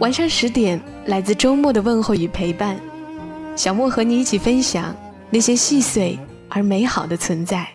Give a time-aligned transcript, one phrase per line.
[0.00, 2.80] 晚上十点，来自周末的问候与陪伴，
[3.54, 4.96] 小莫和你一起分享
[5.28, 7.68] 那些细碎而美好的存在。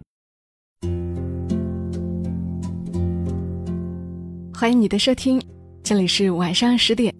[4.51, 5.39] 欢迎你的收听，
[5.83, 7.13] 这里是晚上十点，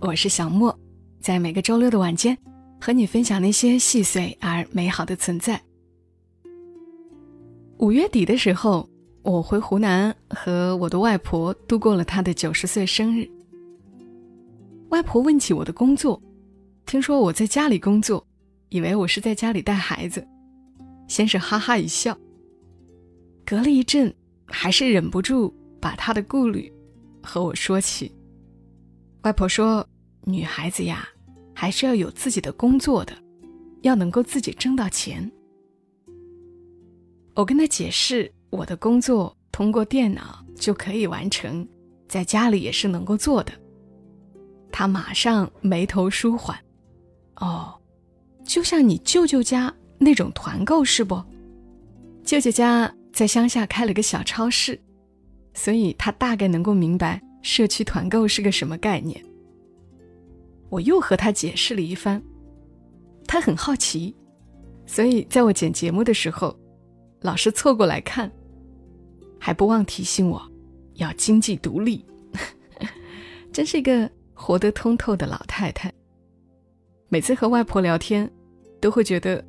[0.00, 0.76] 我是小莫，
[1.20, 2.36] 在每个周六的晚间，
[2.80, 5.60] 和你分享那些细碎而美好的存在。
[7.78, 8.88] 五月底的时候，
[9.22, 13.30] 我回湖南和我的外婆度过了她的九十岁生日。
[14.90, 16.20] 外婆问起我的工作，
[16.84, 18.26] 听说我在家里工作，
[18.70, 20.26] 以为我是在家里带孩子，
[21.06, 22.16] 先是哈哈一笑。
[23.46, 24.12] 隔了一阵，
[24.46, 26.72] 还是忍不住把她的顾虑
[27.22, 28.12] 和我说起。
[29.22, 29.86] 外婆说
[30.26, 31.08] ：“女孩子呀，
[31.54, 33.12] 还是要有自己的工作的，
[33.82, 35.30] 要能够自己挣到钱。”
[37.36, 41.66] 我跟她解释，我的工作通过电脑就可以完成，
[42.08, 43.52] 在家里也是能够做的。
[44.72, 46.58] 他马上眉头舒缓，
[47.36, 47.74] 哦，
[48.44, 51.22] 就像你舅舅家那种团购是不？
[52.24, 54.80] 舅舅家在乡下开了个小超市，
[55.54, 59.22] 所以他大概能够明白社区团购是个什么概念。
[60.68, 62.22] 我又和他解释了一番，
[63.26, 64.14] 他很好奇，
[64.86, 66.56] 所以在我剪节目的时候，
[67.20, 68.30] 老是凑过来看，
[69.38, 70.40] 还不忘提醒我
[70.94, 72.04] 要经济独立，
[73.52, 74.10] 真是一个。
[74.40, 75.92] 活得通透的老太太。
[77.10, 78.28] 每次和外婆聊天，
[78.80, 79.44] 都会觉得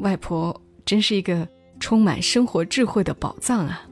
[0.00, 1.48] 外婆真是一个
[1.80, 3.88] 充满生活智慧的宝藏啊。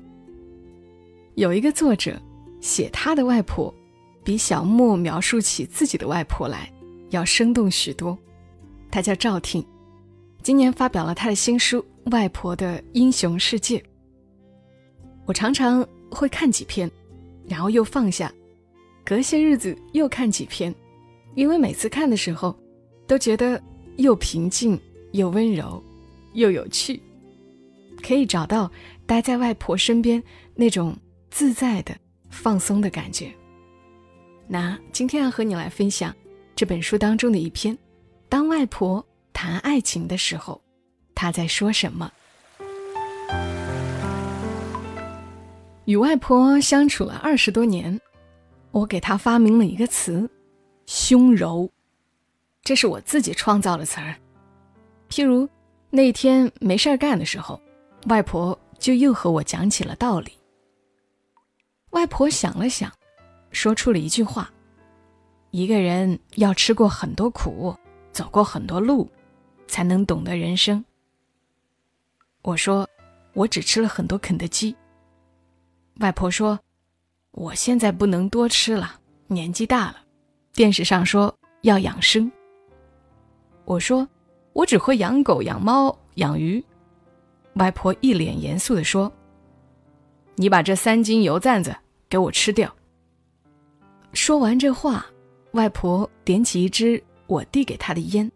[1.37, 2.21] 有一个作者
[2.61, 3.75] 写他的外婆，
[4.23, 6.71] 比小莫描述起自己的外婆来
[7.09, 8.17] 要生动许多。
[8.91, 9.65] 他叫赵挺，
[10.43, 11.83] 今年发表了他的新书
[12.13, 13.79] 《外婆的英雄世界》。
[15.25, 16.91] 我常常会看几篇，
[17.49, 18.31] 然后又放下。
[19.05, 20.75] 隔些日子又看几篇，
[21.35, 22.57] 因为每次看的时候，
[23.07, 23.61] 都觉得
[23.97, 24.81] 又平静
[25.11, 25.83] 又温柔，
[26.35, 27.01] 又有趣，
[28.01, 28.71] 可以找到
[29.05, 30.23] 待在外婆身边
[30.55, 30.97] 那种
[31.31, 31.95] 自在的、
[32.31, 33.33] 放松的感觉。
[34.47, 36.15] 那今天要和你来分享
[36.55, 37.77] 这本书当中的一篇：
[38.29, 40.63] 当外婆谈爱情的时候，
[41.15, 42.11] 她在说什么？
[45.87, 48.01] 与外婆相处了二十多年。
[48.73, 50.29] 我给他发明了一个词
[50.87, 51.71] ，“胸柔”，
[52.65, 54.17] 这是我自己创造的词儿。
[55.11, 55.47] 譬如
[55.91, 57.61] 那天没事儿干的时候，
[58.07, 60.33] 外婆就又和我讲起了道理。
[61.91, 62.91] 外婆想了想，
[63.51, 64.51] 说出了一句话
[65.53, 67.77] ：“一个人要吃过很多苦，
[68.11, 69.07] 走过很多路，
[69.69, 70.83] 才能懂得人生。”
[72.41, 72.89] 我说
[73.35, 74.75] ：“我只吃了很多肯德基。”
[76.01, 76.59] 外婆说。
[77.33, 79.97] 我现在不能多吃了，年纪大了。
[80.53, 82.31] 电视上说要养生。
[83.65, 84.07] 我说
[84.53, 86.63] 我只会养狗、养猫、养鱼。
[87.55, 89.11] 外婆一脸严肃地说
[90.37, 91.75] ：“你把这三斤油赞子
[92.09, 92.75] 给我吃掉。”
[94.13, 95.07] 说完这话，
[95.53, 98.31] 外婆点起一支我递给她的烟，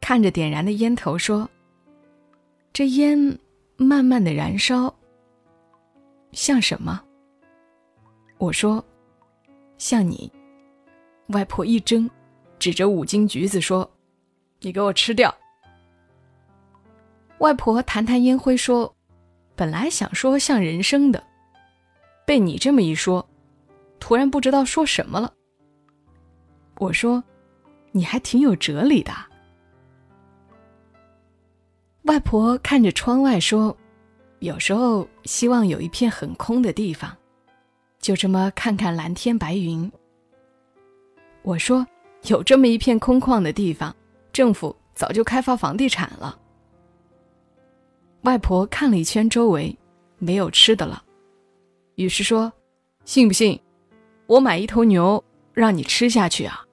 [0.00, 1.48] 看着点燃的烟头说
[2.72, 3.38] ：“这烟
[3.76, 4.94] 慢慢的燃烧，
[6.30, 7.02] 像什么？”
[8.38, 8.84] 我说
[9.78, 10.30] ：“像你。”
[11.28, 12.08] 外婆一怔，
[12.58, 13.90] 指着五斤橘子说
[14.60, 15.34] ：“你给我吃掉。”
[17.38, 18.92] 外婆弹弹烟灰说
[19.54, 21.22] ：“本来想说像人生的，
[22.24, 23.28] 被你这么一说，
[24.00, 25.34] 突然不知道说什么了。”
[26.78, 27.22] 我说
[27.92, 29.12] ：“你还挺有哲理的。”
[32.02, 33.76] 外婆看着窗外说
[34.40, 37.14] ：“有时候希望有一片很空的地方。”
[38.00, 39.90] 就这么看看蓝天白云。
[41.42, 41.86] 我说
[42.24, 43.94] 有这么一片空旷的地方，
[44.32, 46.38] 政府早就开发房地产了。
[48.22, 49.76] 外婆看了一圈周围，
[50.18, 51.02] 没有吃的了，
[51.94, 52.52] 于是说
[53.04, 53.58] ：“信不信，
[54.26, 55.22] 我买一头牛
[55.52, 56.64] 让你吃下去啊？”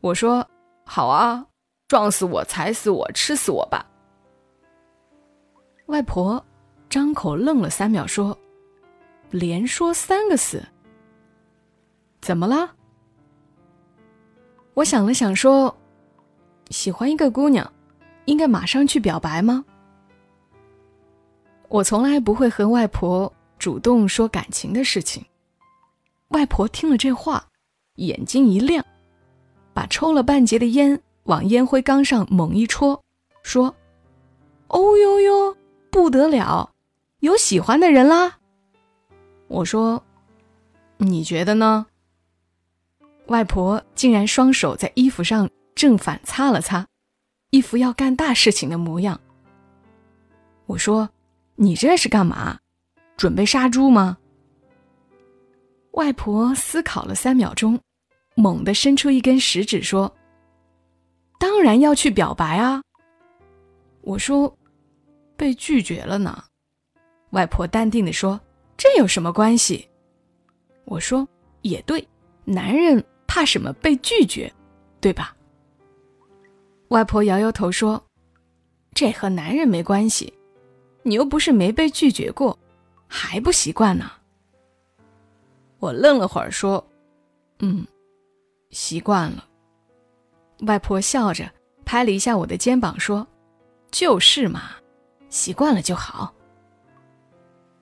[0.00, 0.46] 我说
[0.84, 1.46] ：“好啊，
[1.88, 3.86] 撞死我，踩死我，吃死我吧。”
[5.86, 6.44] 外婆
[6.88, 8.36] 张口愣了三秒，说。
[9.30, 10.62] 连说三个死，
[12.20, 12.74] 怎么了？
[14.74, 15.74] 我想了想说
[16.70, 17.72] ：“喜欢一个姑娘，
[18.24, 19.64] 应该马上去表白吗？”
[21.68, 25.24] 我从来不会和外婆主动说感情的事情。
[26.28, 27.46] 外婆听了这话，
[27.96, 28.84] 眼睛一亮，
[29.72, 33.00] 把抽了半截的烟往烟灰缸上猛一戳，
[33.44, 33.72] 说
[34.66, 35.56] ：“哦呦呦，
[35.90, 36.72] 不得了，
[37.20, 38.38] 有喜欢的人啦！”
[39.50, 40.00] 我说
[40.96, 41.84] ：“你觉得呢？”
[43.26, 46.86] 外婆竟然双手在衣服上正反擦了擦，
[47.50, 49.20] 一副要干大事情的模样。
[50.66, 51.10] 我说
[51.56, 52.60] ：“你这是干嘛？
[53.16, 54.16] 准备杀猪吗？”
[55.94, 57.76] 外婆思考了三秒钟，
[58.36, 60.16] 猛地伸出一根食指说
[61.40, 62.80] ：“当然要去表白啊！”
[64.02, 64.56] 我说
[65.36, 66.44] ：“被拒绝了呢。”
[67.30, 68.40] 外婆淡定地说
[68.80, 69.86] ：“这有什么关系？”
[70.86, 71.28] 我说
[71.60, 72.08] ：“也对，
[72.46, 74.52] 男人。”怕什么被拒绝，
[75.00, 75.36] 对吧？
[76.88, 78.04] 外婆摇摇头说
[78.92, 80.34] ：“这和男人没关系，
[81.04, 82.58] 你又不是没被拒绝过，
[83.06, 84.10] 还不习惯呢。”
[85.78, 86.84] 我愣了会儿说
[87.62, 87.86] ：“嗯，
[88.72, 89.46] 习惯了。”
[90.66, 91.48] 外婆笑着
[91.84, 93.24] 拍了一下我的肩膀说
[93.92, 94.72] ：“就是嘛，
[95.28, 96.34] 习惯了就好。”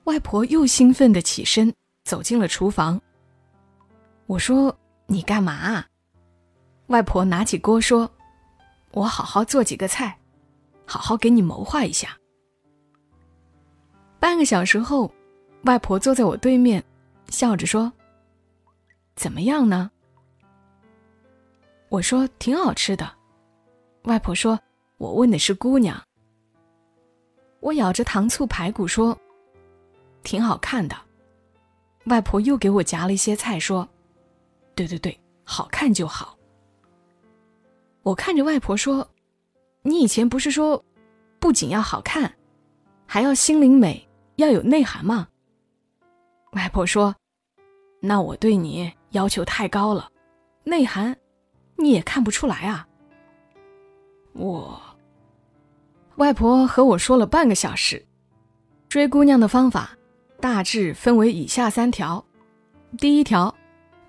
[0.08, 1.72] 外婆又兴奋的起身
[2.04, 3.00] 走进了厨房。
[4.26, 4.76] 我说。
[5.10, 5.82] 你干嘛？
[6.88, 8.10] 外婆拿起锅说
[8.92, 10.18] ：“我好好做几个菜，
[10.84, 12.14] 好好给你谋划一下。”
[14.20, 15.10] 半个小时后，
[15.62, 16.84] 外婆坐在我对面，
[17.30, 17.90] 笑着说
[19.16, 19.90] ：“怎么样呢？”
[21.88, 23.10] 我说：“挺好吃的。”
[24.04, 24.60] 外婆说
[25.00, 25.98] ：“我问的是姑娘。”
[27.60, 29.18] 我咬着糖醋排骨说
[30.22, 30.96] ：“挺好看的。”
[32.06, 33.88] 外婆又给我夹了一些菜说。
[34.74, 36.38] 对对对，好看就好。
[38.02, 39.10] 我看着外婆说
[39.82, 40.82] ：“你以前不是说，
[41.40, 42.32] 不仅要好看，
[43.06, 45.26] 还要心灵美，要有内涵吗？”
[46.54, 47.12] 外婆说
[48.00, 50.08] ：“那我对你要求太高了，
[50.62, 51.14] 内涵
[51.74, 52.86] 你也看不出来啊。”
[54.32, 54.80] 我
[56.16, 58.06] 外婆和我说了半个小时，
[58.88, 59.97] 追姑娘的方法
[60.40, 62.24] 大致分为以下三条：
[62.98, 63.54] 第一条。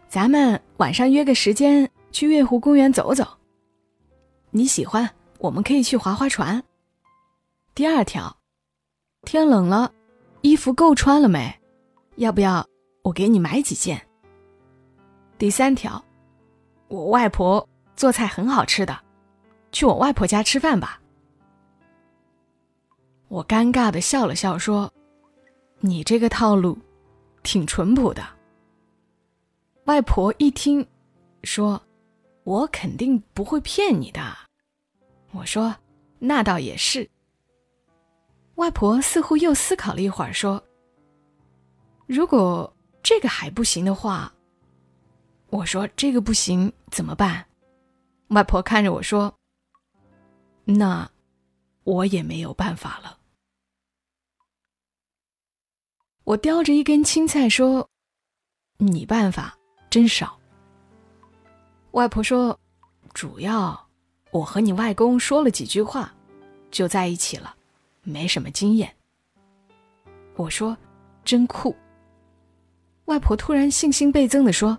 [0.08, 3.28] 咱们晚上约个时间去月湖公园走走。
[4.50, 6.64] 你喜欢，我们可以去划划船。
[7.76, 8.36] 第二条，
[9.22, 9.92] 天冷了，
[10.42, 11.56] 衣服够穿了没？
[12.16, 12.68] 要不要
[13.04, 14.02] 我给你买几件？
[15.38, 16.04] 第三条，
[16.88, 19.00] 我外婆做菜很好吃的，
[19.72, 21.00] 去我外婆家吃饭吧。
[23.28, 24.92] 我尴尬的笑了笑说
[25.80, 26.78] ：“你这个套路，
[27.44, 28.24] 挺淳朴的。”
[29.86, 30.86] 外婆一听，
[31.44, 31.82] 说
[32.44, 34.22] ：“我肯定不会骗你的。”
[35.32, 35.76] 我说
[36.20, 37.10] ：“那倒也是。”
[38.56, 40.62] 外婆似乎又思考了一会儿，说
[42.08, 42.72] ：“如果
[43.02, 44.34] 这个还不行的话，
[45.50, 47.46] 我说这个不行怎么办？”
[48.30, 49.34] 外婆看着我说
[50.66, 51.10] ：“那
[51.84, 53.18] 我也没有办法了。”
[56.30, 57.90] 我叼着一根青菜说
[58.78, 59.58] ：“你办法。”
[59.90, 60.40] 真少。
[61.94, 62.56] 外婆说
[63.16, 63.88] ：“主要
[64.30, 66.14] 我和你外公说了几句话，
[66.70, 67.56] 就在一起了，
[68.04, 68.96] 没什么经验。”
[70.38, 70.78] 我说
[71.26, 71.76] ：“真酷。”
[73.06, 74.78] 外婆突然信心倍增的说：“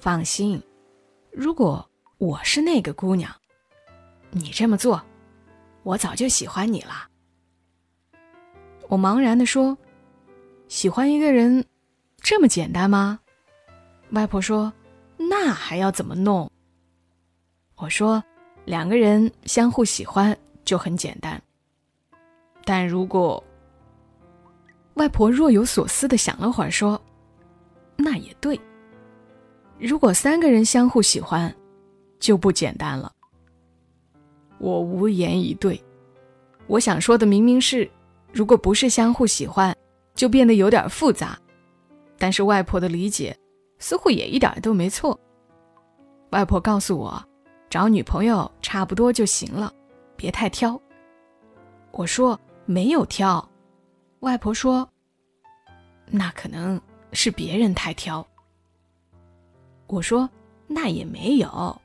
[0.00, 0.60] 放心，
[1.30, 3.32] 如果我是那个姑娘，
[4.32, 5.00] 你这么做，
[5.84, 7.08] 我早就喜欢你了。”
[8.90, 9.78] 我茫然的说
[10.70, 11.64] ：“喜欢一个人，
[12.20, 13.18] 这么简单吗？”
[14.12, 14.72] 外婆说
[15.18, 16.48] ：“那还要怎么弄？”
[17.74, 18.22] 我说
[18.64, 20.34] ：“两个人相互喜欢
[20.64, 21.42] 就很简单。
[22.64, 23.42] 但如果……”
[24.94, 27.00] 外婆若有所思的想了会儿，说
[27.98, 28.58] ：“那也对。
[29.76, 31.52] 如果三个人相互喜欢，
[32.20, 33.12] 就不简单了。”
[34.58, 35.82] 我无言以对。
[36.68, 37.90] 我想说的明明是，
[38.32, 39.76] 如果不是相互喜欢，
[40.20, 41.38] 就变得有点复杂。
[42.18, 43.34] 但是外婆的理解。
[43.82, 45.18] 似乎也一点都没错。
[46.32, 47.24] 外婆告诉我，
[47.70, 49.72] 找女朋友差不多就行了，
[50.16, 50.78] 别太挑。
[51.92, 53.42] 我说没有挑。
[54.20, 54.86] 外婆说，
[56.10, 56.78] 那可能
[57.14, 58.24] 是别人太挑。
[59.86, 60.28] 我说
[60.66, 61.80] 那也没有。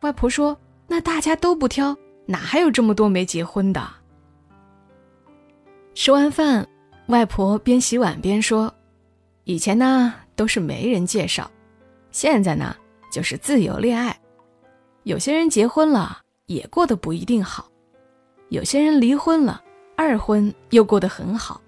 [0.00, 0.58] 外婆说，
[0.88, 3.88] 那大家都不挑，哪还有这么多没结婚的？
[5.94, 6.68] 吃完饭，
[7.08, 8.72] 外婆边洗碗边说，
[9.44, 10.14] 以前呢。
[10.38, 11.50] 都是媒人介绍，
[12.12, 12.76] 现在呢
[13.10, 14.16] 就是自由恋爱，
[15.02, 17.68] 有些人结婚了也过得不一定好，
[18.50, 19.60] 有些人离婚了，
[19.96, 21.60] 二婚又过得很好，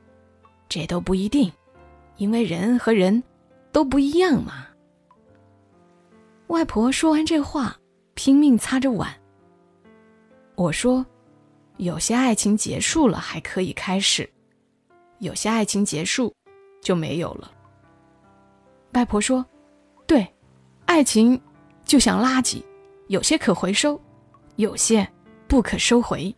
[0.69, 1.51] 这都不一定，
[2.17, 3.21] 因为人和人
[3.73, 4.69] 都不一样嘛。
[6.47, 7.77] 外婆说完这话，
[8.15, 9.13] 拼命擦着碗。
[10.55, 11.05] 我说
[11.79, 14.31] ：“有些爱情结束了还可以开始，
[15.21, 16.35] 有些爱情结束
[16.83, 17.50] 就没有了。”
[18.93, 19.47] 外婆说
[20.07, 20.27] ：“对，
[20.85, 21.41] 爱情
[21.85, 22.62] 就像垃圾，
[23.07, 24.00] 有些可回收，
[24.57, 25.09] 有些
[25.47, 26.35] 不可收回。”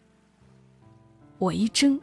[1.39, 1.99] 我一怔，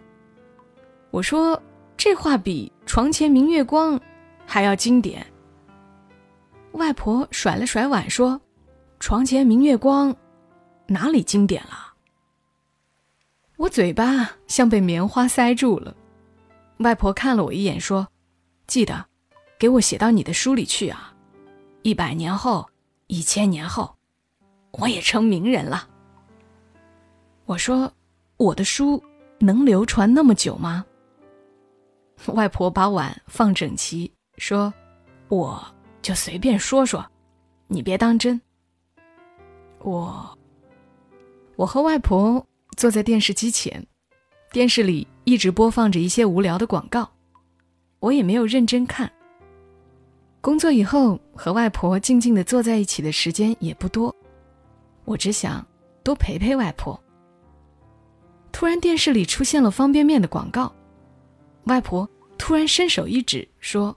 [1.12, 1.62] 我说
[1.95, 4.00] ：“这话比‘床前明月光’
[4.45, 5.25] 还要经典。”
[6.74, 8.39] 外婆甩了甩碗说
[9.00, 10.15] ：“床前明月光，
[10.88, 11.93] 哪里经典了？”
[13.57, 15.95] 我嘴巴像被棉花塞住了，
[16.79, 18.07] 外婆看了我一眼，说
[18.67, 19.05] ：“记得，
[19.57, 21.13] 给我写到你的书里去啊！
[21.83, 22.69] 一百年后，
[23.07, 23.95] 一千年后，
[24.71, 25.88] 我也成名人了。”
[27.45, 27.91] 我说
[28.38, 29.03] ：“我的书
[29.39, 30.86] 能流传那么久吗？”
[32.27, 34.74] 外婆把碗放整齐，说
[35.29, 35.65] ：“我
[36.01, 37.05] 就随便说说，
[37.67, 38.39] 你别当真。”
[39.79, 40.38] 我，
[41.55, 42.45] 我和外婆。
[42.77, 43.86] 坐在电视机前，
[44.53, 47.07] 电视里一直播放着一些无聊的广告，
[48.00, 49.07] 我也没有认真看。
[50.41, 54.13] 工作以后和外婆静静的坐在一起的时间也不多，
[55.05, 55.63] 我只想
[56.01, 57.00] 多陪陪外婆。
[58.51, 60.74] 突然电视里出现了方便面的广告，
[61.65, 62.09] 外婆
[62.39, 63.95] 突然伸手一指说：“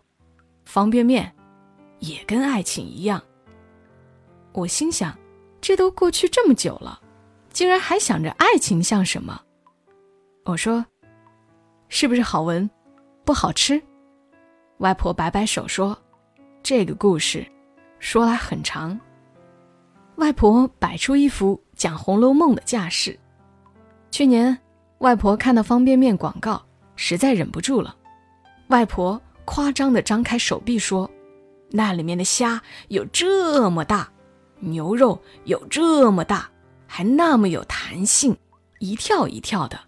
[0.67, 1.35] 方便面
[2.01, 3.19] 也跟爱情一样。”
[4.53, 5.19] 我心想，
[5.63, 7.01] 这都过去这么久了。
[7.55, 9.41] 竟然还想着爱情像什么？
[10.45, 10.85] 我说
[11.95, 12.69] ：“是不是好闻，
[13.23, 13.81] 不好吃？”
[14.81, 15.97] 外婆摆摆手说
[16.65, 17.47] ：“这个故事
[17.99, 18.99] 说来很长。”
[20.17, 23.17] 外婆摆出一副讲《红楼梦》的架势。
[24.11, 24.59] 去年，
[25.01, 26.65] 外婆看到方便面广告，
[26.97, 27.95] 实在忍不住了。
[28.69, 31.09] 外婆夸张地张开手臂说
[31.71, 32.59] ：“那里面的虾
[32.89, 34.11] 有这么大，
[34.61, 36.49] 牛肉有这么大。”
[36.89, 38.35] 还那么有弹性，
[38.79, 39.79] 一跳一跳的。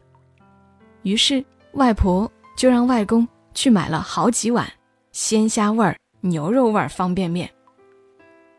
[1.02, 1.42] 于是
[1.74, 4.70] 外婆就让外公去买了好几碗
[5.12, 7.50] 鲜虾味儿、牛肉味儿方便面。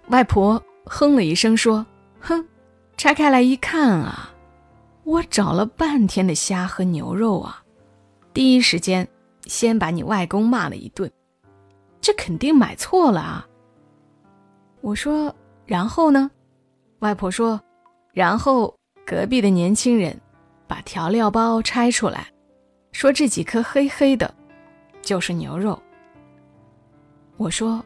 [0.08, 1.86] 外婆哼了一声说
[2.20, 2.46] ：“哼，
[2.98, 4.34] 拆开来一看啊，
[5.04, 7.64] 我找了半天的虾和牛肉啊，
[8.34, 9.08] 第一时间
[9.46, 11.12] 先把你外公骂了一顿，
[12.02, 13.48] 这肯定买错了啊。”
[14.82, 15.34] 我说
[15.66, 16.30] ：“然后呢？”
[17.00, 17.60] 外婆说。
[18.14, 18.74] 然后
[19.06, 20.18] 隔壁的年轻人
[20.68, 22.26] 把调料包拆出来，
[22.96, 24.34] 说这几颗黑黑的，
[25.02, 25.78] 就是牛肉。
[27.36, 27.84] 我说，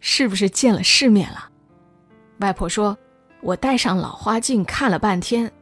[0.00, 1.50] 是不是见了世面了？
[2.38, 2.96] 外婆说，
[3.42, 5.52] 我戴上老花镜看了半天，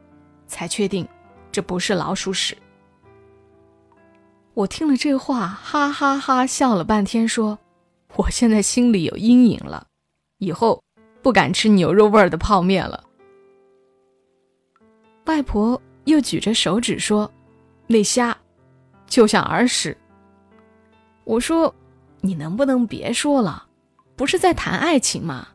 [0.47, 1.05] 才确定
[1.51, 2.57] 这不是老鼠屎。
[4.53, 7.59] 我听了这话，哈哈哈笑了半天，说，
[8.15, 9.85] 我现在心里有阴影了，
[10.37, 10.81] 以后
[11.21, 13.03] 不敢吃牛肉味儿的泡面了。
[15.25, 17.29] 外婆又举着手指说
[17.85, 18.37] ：“那虾，
[19.07, 19.97] 就像耳屎。”
[21.23, 21.73] 我说
[22.21, 23.67] ：“你能不能别说了？
[24.15, 25.47] 不是在谈爱情吗？”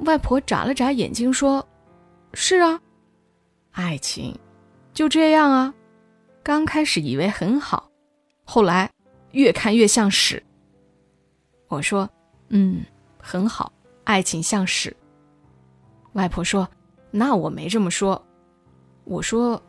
[0.00, 1.66] 外婆眨了眨眼睛说
[2.34, 2.80] ：“是啊，
[3.72, 4.38] 爱情
[4.92, 5.74] 就这样啊。
[6.42, 7.90] 刚开始以为很好，
[8.44, 8.90] 后来
[9.32, 10.42] 越看越像屎。”
[11.68, 12.08] 我说
[12.50, 12.84] ：“嗯，
[13.18, 13.72] 很好，
[14.04, 14.96] 爱情像屎。”
[16.14, 16.68] 外婆说。
[17.14, 18.24] 那我没这么说，
[19.04, 19.62] 我说，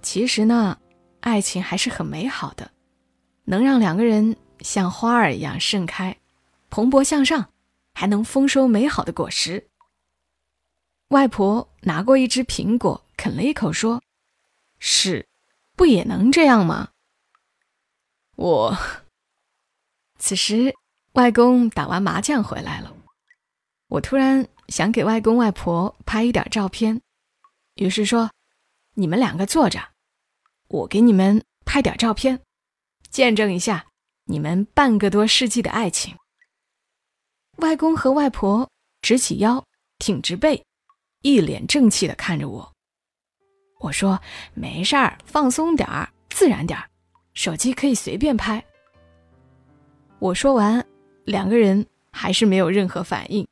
[0.00, 0.74] 其实呢，
[1.20, 2.70] 爱情还是很美好的，
[3.44, 6.16] 能让两个人像花儿一样盛开，
[6.70, 7.50] 蓬勃向上，
[7.94, 9.68] 还能丰收美好的果实。
[11.08, 14.02] 外婆拿过一只苹果，啃了一口，说
[14.78, 15.26] ：“是，
[15.74, 16.90] 不也能这样吗？”
[18.36, 18.76] 我。
[20.18, 20.74] 此时，
[21.12, 22.94] 外公打完麻将回来了，
[23.88, 24.48] 我突然。
[24.68, 27.00] 想给外公外婆拍一点照片，
[27.76, 28.30] 于是说
[28.92, 29.80] ：“你们两个坐着，
[30.68, 32.40] 我给你们拍点照片，
[33.10, 33.86] 见证一下
[34.24, 36.16] 你们半个多世纪的爱情。”
[37.58, 38.70] 外公和外婆
[39.02, 39.64] 直起腰，
[39.98, 40.64] 挺直背，
[41.22, 42.72] 一脸正气的看着我。
[43.80, 44.20] 我说
[44.54, 46.88] ：“没事儿，放松点儿，自然点儿，
[47.34, 48.64] 手机可以随便拍。”
[50.20, 50.84] 我说完，
[51.24, 53.46] 两个人还是没有任何反应。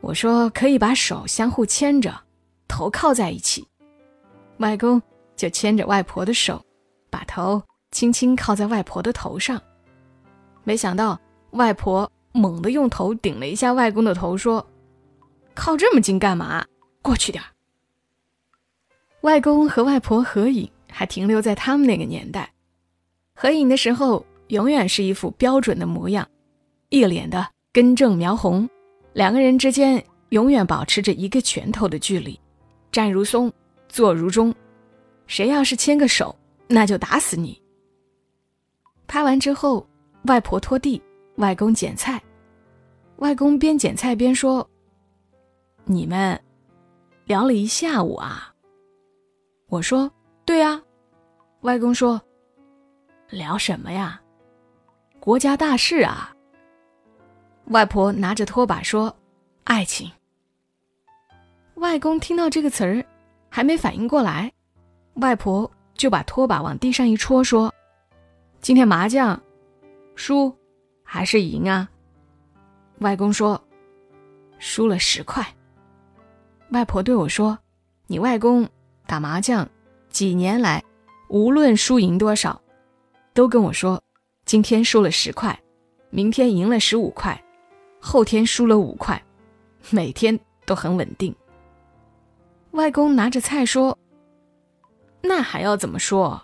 [0.00, 2.24] 我说可以把手相互牵着，
[2.66, 3.66] 头靠在一起。
[4.58, 5.00] 外公
[5.40, 6.62] 就牵着外婆的手，
[7.08, 9.58] 把头轻轻靠在外婆的头上。
[10.64, 11.18] 没想到
[11.52, 14.64] 外婆猛地用头顶了一下外公的头，说
[15.56, 16.62] ：“靠这么近干嘛？
[17.00, 17.48] 过去点儿。
[19.22, 22.52] 外公和外婆合影，还停留在他们那个年代。
[23.34, 26.28] 合影的时候，永远是一副标准的模样，
[26.90, 28.68] 一脸的根正苗红。
[29.14, 32.38] 两个人之间永远保持着一个拳头的距离，
[32.92, 33.50] 站如松，
[33.88, 34.54] 坐如钟。
[35.30, 36.34] 谁要是牵个手，
[36.66, 37.56] 那就打死你。
[39.06, 39.86] 拍完之后，
[40.24, 41.00] 外婆拖地，
[41.36, 42.20] 外公捡菜。
[43.18, 44.68] 外公边捡菜边说
[45.86, 46.38] ：“你们
[47.26, 48.52] 聊了一下午啊。”
[49.70, 50.10] 我说
[50.44, 50.82] ：“对啊。”
[51.62, 52.20] 外公说
[53.30, 54.20] ：“聊什么呀？
[55.20, 56.34] 国家大事啊。”
[57.70, 59.16] 外婆拿着拖把说
[59.62, 60.10] ：“爱情。”
[61.76, 63.06] 外公听到这个词儿，
[63.48, 64.52] 还没反应过来，
[65.14, 67.72] 外婆就把拖把往地上一戳，说
[68.60, 69.40] ：“今天麻将
[70.14, 70.54] 输
[71.02, 71.88] 还是赢啊？”
[73.00, 73.62] 外公说
[74.58, 75.46] ：“输了十块。”
[76.70, 77.58] 外婆对我说
[78.06, 78.68] ：“你外公
[79.06, 79.68] 打麻将
[80.08, 80.82] 几年来，
[81.28, 82.60] 无论输赢多少，
[83.34, 84.02] 都跟我说，
[84.44, 85.58] 今天输了十块，
[86.10, 87.42] 明天赢了十五块，
[88.00, 89.20] 后天输了五块，
[89.90, 91.34] 每天都很稳定。”
[92.72, 93.98] 外公拿着菜说
[95.22, 96.40] ：“那还要怎么说？”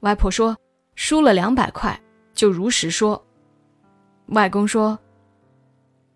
[0.00, 0.56] 外婆说
[0.94, 2.00] ：“输了两百块，
[2.34, 3.24] 就如实说。”
[4.28, 4.98] 外公说。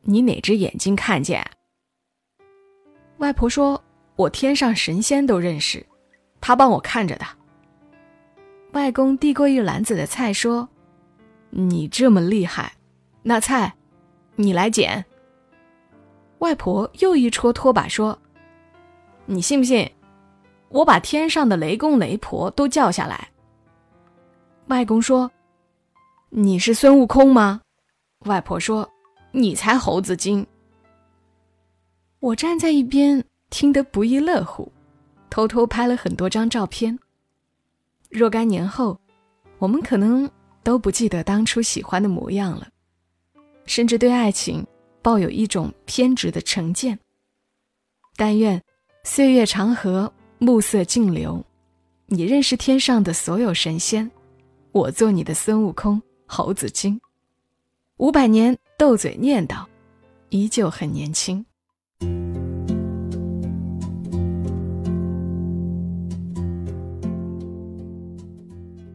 [0.03, 1.45] 你哪只眼睛看见？
[3.19, 3.85] 外婆说
[4.17, 5.85] ：“我天上神仙都认识，
[6.41, 7.27] 他帮我看着的。”
[8.73, 10.67] 外公递过一篮子的菜，说
[11.51, 12.73] ：“你这么厉害，
[13.23, 13.75] 那菜
[14.37, 15.05] 你来捡。”
[16.41, 18.19] 外婆又一戳拖把，说
[19.27, 19.89] ：“你信不信，
[20.71, 23.29] 我把天上的雷公雷婆都叫下来？”
[24.67, 25.31] 外公说
[26.31, 27.61] ：“你是孙悟空吗？”
[28.27, 28.91] 外婆说。
[29.33, 30.45] 你才猴子精！
[32.19, 34.73] 我站在一边听得不亦乐乎，
[35.31, 36.99] 偷偷拍了很多张照片。
[38.09, 39.01] 若干年后，
[39.59, 40.29] 我们可能
[40.65, 42.67] 都不记得当初喜欢的模样了，
[43.67, 44.67] 甚至对爱情
[45.01, 46.99] 抱有一种偏执的成见。
[48.17, 48.61] 但愿
[49.05, 51.45] 岁月长河，暮色静流，
[52.07, 54.11] 你认识天上的所有神仙，
[54.73, 57.01] 我做你的孙悟空、猴子精。
[57.99, 58.59] 五百年。
[58.81, 59.63] 斗嘴念叨，
[60.31, 61.45] 依旧很年轻。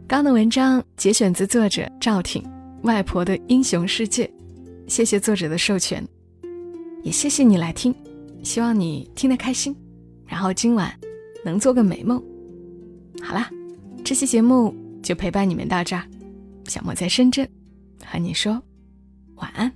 [0.07, 2.41] 刚的文章节选自作者赵挺
[2.81, 4.25] 《外婆的英雄世界》，
[4.87, 6.03] 谢谢作者的授权，
[7.03, 7.93] 也谢谢你来听，
[8.41, 9.75] 希望你听得开心，
[10.25, 10.91] 然后今晚
[11.45, 12.21] 能做个美梦。
[13.21, 13.49] 好啦，
[14.03, 16.03] 这期节目就陪伴你们到这儿，
[16.65, 17.47] 小莫在深圳
[18.03, 18.61] 和你说。
[19.35, 19.71] 晚安。